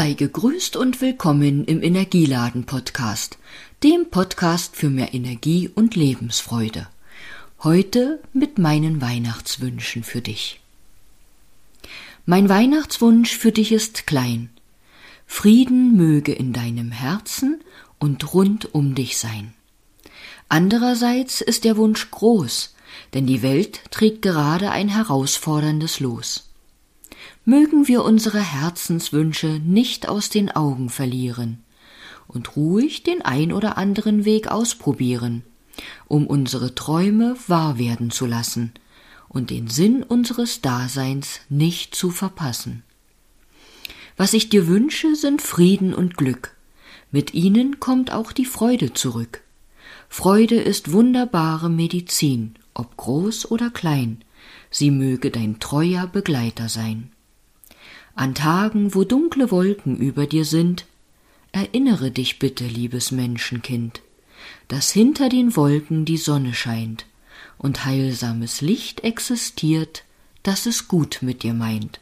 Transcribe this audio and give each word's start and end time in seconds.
Sei 0.00 0.12
gegrüßt 0.12 0.76
und 0.76 1.00
willkommen 1.00 1.64
im 1.64 1.82
Energieladen 1.82 2.66
Podcast, 2.66 3.36
dem 3.82 4.08
Podcast 4.10 4.76
für 4.76 4.90
mehr 4.90 5.12
Energie 5.12 5.68
und 5.74 5.96
Lebensfreude. 5.96 6.86
Heute 7.64 8.20
mit 8.32 8.58
meinen 8.58 9.00
Weihnachtswünschen 9.00 10.04
für 10.04 10.20
dich. 10.20 10.60
Mein 12.26 12.48
Weihnachtswunsch 12.48 13.36
für 13.36 13.50
dich 13.50 13.72
ist 13.72 14.06
klein. 14.06 14.50
Frieden 15.26 15.96
möge 15.96 16.32
in 16.32 16.52
deinem 16.52 16.92
Herzen 16.92 17.60
und 17.98 18.32
rund 18.32 18.72
um 18.72 18.94
dich 18.94 19.18
sein. 19.18 19.52
Andererseits 20.48 21.40
ist 21.40 21.64
der 21.64 21.76
Wunsch 21.76 22.08
groß, 22.12 22.72
denn 23.14 23.26
die 23.26 23.42
Welt 23.42 23.80
trägt 23.90 24.22
gerade 24.22 24.70
ein 24.70 24.88
herausforderndes 24.88 25.98
Los 25.98 26.47
mögen 27.48 27.88
wir 27.88 28.04
unsere 28.04 28.40
Herzenswünsche 28.40 29.58
nicht 29.64 30.06
aus 30.06 30.28
den 30.28 30.50
Augen 30.50 30.90
verlieren 30.90 31.64
und 32.26 32.56
ruhig 32.56 33.04
den 33.04 33.22
ein 33.22 33.54
oder 33.54 33.78
anderen 33.78 34.26
Weg 34.26 34.48
ausprobieren, 34.48 35.44
um 36.08 36.26
unsere 36.26 36.74
Träume 36.74 37.36
wahr 37.46 37.78
werden 37.78 38.10
zu 38.10 38.26
lassen 38.26 38.74
und 39.30 39.48
den 39.48 39.68
Sinn 39.68 40.02
unseres 40.02 40.60
Daseins 40.60 41.40
nicht 41.48 41.94
zu 41.94 42.10
verpassen. 42.10 42.82
Was 44.18 44.34
ich 44.34 44.50
dir 44.50 44.66
wünsche, 44.66 45.16
sind 45.16 45.40
Frieden 45.40 45.94
und 45.94 46.18
Glück. 46.18 46.54
Mit 47.10 47.32
ihnen 47.32 47.80
kommt 47.80 48.12
auch 48.12 48.32
die 48.32 48.44
Freude 48.44 48.92
zurück. 48.92 49.40
Freude 50.10 50.56
ist 50.56 50.92
wunderbare 50.92 51.70
Medizin, 51.70 52.56
ob 52.74 52.98
groß 52.98 53.50
oder 53.50 53.70
klein, 53.70 54.22
sie 54.70 54.90
möge 54.90 55.30
dein 55.30 55.60
treuer 55.60 56.06
Begleiter 56.06 56.68
sein. 56.68 57.10
An 58.18 58.34
Tagen, 58.34 58.96
wo 58.96 59.04
dunkle 59.04 59.52
Wolken 59.52 59.96
über 59.96 60.26
dir 60.26 60.44
sind, 60.44 60.86
erinnere 61.52 62.10
dich 62.10 62.40
bitte, 62.40 62.66
liebes 62.66 63.12
Menschenkind, 63.12 64.02
dass 64.66 64.90
hinter 64.90 65.28
den 65.28 65.54
Wolken 65.54 66.04
die 66.04 66.16
Sonne 66.16 66.52
scheint 66.52 67.06
und 67.58 67.84
heilsames 67.84 68.60
Licht 68.60 69.04
existiert, 69.04 70.02
das 70.42 70.66
es 70.66 70.88
gut 70.88 71.18
mit 71.20 71.44
dir 71.44 71.54
meint. 71.54 72.00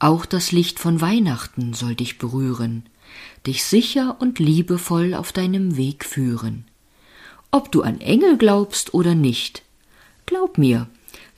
Auch 0.00 0.26
das 0.26 0.50
Licht 0.50 0.80
von 0.80 1.00
Weihnachten 1.00 1.74
soll 1.74 1.94
dich 1.94 2.18
berühren, 2.18 2.82
dich 3.46 3.62
sicher 3.62 4.16
und 4.18 4.40
liebevoll 4.40 5.14
auf 5.14 5.30
deinem 5.30 5.76
Weg 5.76 6.04
führen. 6.04 6.64
Ob 7.52 7.70
du 7.70 7.82
an 7.82 8.00
Engel 8.00 8.36
glaubst 8.36 8.94
oder 8.94 9.14
nicht, 9.14 9.62
glaub 10.26 10.58
mir, 10.58 10.88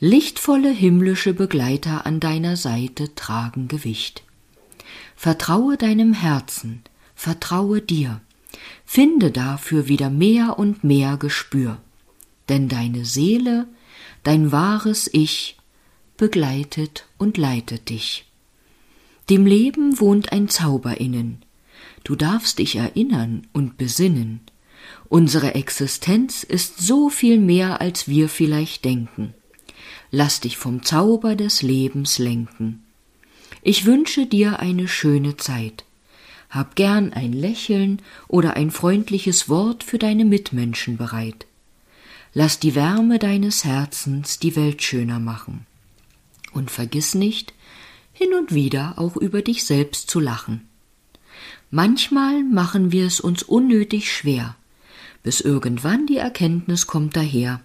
Lichtvolle 0.03 0.71
himmlische 0.71 1.35
Begleiter 1.35 2.07
an 2.07 2.21
deiner 2.21 2.57
Seite 2.57 3.15
tragen 3.15 3.69
Gewicht. 3.69 4.23
Vertraue 5.15 5.77
deinem 5.77 6.15
Herzen, 6.15 6.81
vertraue 7.15 7.83
dir, 7.83 8.23
finde 8.87 9.31
dafür 9.31 9.89
wieder 9.89 10.09
mehr 10.09 10.59
und 10.59 10.85
mehr 10.85 11.19
Gespür, 11.19 11.83
denn 12.49 12.71
deine 12.71 13.05
Seele, 13.05 13.69
dein 14.23 14.53
wahres 14.53 15.11
Ich, 15.13 15.59
begleitet 16.17 17.05
und 17.19 17.37
leitet 17.37 17.91
dich. 17.91 18.25
Dem 19.29 19.45
Leben 19.45 20.01
wohnt 20.01 20.33
ein 20.33 20.49
Zauber 20.49 20.99
innen, 20.99 21.45
du 22.05 22.17
darfst 22.17 22.59
dich 22.59 22.77
erinnern 22.77 23.47
und 23.53 23.77
besinnen, 23.77 24.41
unsere 25.11 25.55
Existenz 25.57 26.43
ist 26.43 26.79
so 26.79 27.11
viel 27.11 27.39
mehr, 27.39 27.83
als 27.83 28.09
wir 28.09 28.31
vielleicht 28.31 28.87
denken 28.87 29.35
lass 30.11 30.41
dich 30.41 30.57
vom 30.57 30.83
Zauber 30.83 31.37
des 31.37 31.63
Lebens 31.63 32.19
lenken. 32.19 32.83
Ich 33.63 33.85
wünsche 33.85 34.27
dir 34.27 34.61
eine 34.61 34.89
schöne 34.89 35.37
Zeit. 35.37 35.85
Hab 36.49 36.75
gern 36.75 37.13
ein 37.13 37.33
Lächeln 37.33 38.03
oder 38.27 38.55
ein 38.55 38.71
freundliches 38.71 39.49
Wort 39.49 39.85
für 39.85 39.99
deine 39.99 40.25
Mitmenschen 40.25 40.97
bereit. 40.97 41.47
Lass 42.33 42.59
die 42.59 42.75
Wärme 42.75 43.19
deines 43.19 43.65
Herzens 43.65 44.39
die 44.39 44.57
Welt 44.57 44.83
schöner 44.83 45.21
machen. 45.21 45.67
Und 46.53 46.71
vergiss 46.71 47.15
nicht, 47.15 47.55
hin 48.13 48.35
und 48.35 48.53
wieder 48.53 48.95
auch 48.97 49.17
über 49.17 49.43
dich 49.43 49.65
selbst 49.65 50.11
zu 50.11 50.21
lachen. 50.21 50.69
Manchmal 51.71 52.43
machen 52.43 52.91
wir 52.91 53.07
es 53.07 53.21
uns 53.21 53.43
unnötig 53.43 54.13
schwer, 54.13 54.57
bis 55.23 55.41
irgendwann 55.41 56.07
die 56.07 56.17
Erkenntnis 56.17 56.87
kommt 56.87 57.17
daher, 57.17 57.61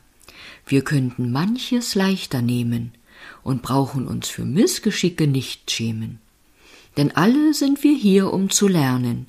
wir 0.65 0.83
könnten 0.83 1.31
manches 1.31 1.95
leichter 1.95 2.41
nehmen 2.41 2.91
und 3.43 3.61
brauchen 3.61 4.07
uns 4.07 4.27
für 4.27 4.45
Missgeschicke 4.45 5.27
nicht 5.27 5.69
schämen. 5.71 6.19
Denn 6.97 7.11
alle 7.15 7.53
sind 7.53 7.83
wir 7.83 7.95
hier, 7.95 8.33
um 8.33 8.49
zu 8.49 8.67
lernen, 8.67 9.27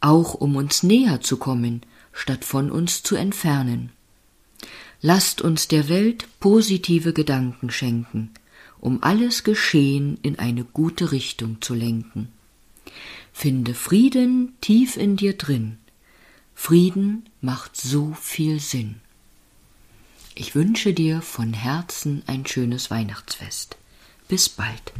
auch 0.00 0.34
um 0.34 0.56
uns 0.56 0.82
näher 0.82 1.20
zu 1.20 1.36
kommen, 1.36 1.82
statt 2.12 2.44
von 2.44 2.70
uns 2.70 3.02
zu 3.02 3.16
entfernen. 3.16 3.90
Lasst 5.00 5.40
uns 5.40 5.68
der 5.68 5.88
Welt 5.88 6.26
positive 6.40 7.12
Gedanken 7.12 7.70
schenken, 7.70 8.30
um 8.80 9.02
alles 9.02 9.44
Geschehen 9.44 10.18
in 10.22 10.38
eine 10.38 10.64
gute 10.64 11.12
Richtung 11.12 11.62
zu 11.62 11.74
lenken. 11.74 12.28
Finde 13.32 13.74
Frieden 13.74 14.54
tief 14.60 14.96
in 14.96 15.16
dir 15.16 15.36
drin. 15.36 15.78
Frieden 16.54 17.24
macht 17.40 17.76
so 17.76 18.12
viel 18.20 18.58
Sinn. 18.58 18.96
Ich 20.40 20.54
wünsche 20.54 20.94
dir 20.94 21.20
von 21.20 21.52
Herzen 21.52 22.22
ein 22.28 22.46
schönes 22.46 22.92
Weihnachtsfest. 22.92 23.76
Bis 24.28 24.48
bald. 24.48 24.92